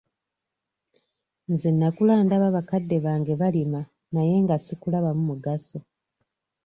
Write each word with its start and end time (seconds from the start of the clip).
Nze 1.51 1.69
nakula 1.71 2.13
ndaba 2.25 2.47
bakadde 2.57 2.95
bange 3.05 3.31
nga 3.35 3.39
balima 3.41 3.81
naye 4.13 4.33
nga 4.43 4.55
sikulabamu 4.65 5.23
mugaso. 5.29 5.77